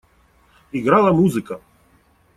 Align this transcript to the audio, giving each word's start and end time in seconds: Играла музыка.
Играла 0.71 1.13
музыка. 1.13 1.61